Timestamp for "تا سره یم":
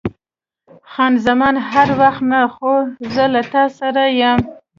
3.51-4.39